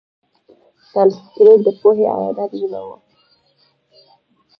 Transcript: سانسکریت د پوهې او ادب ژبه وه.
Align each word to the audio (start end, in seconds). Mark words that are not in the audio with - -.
سانسکریت 0.89 1.59
د 1.65 1.67
پوهې 1.79 2.05
او 2.13 2.19
ادب 2.29 2.51
ژبه 2.59 2.81
وه. 2.87 2.97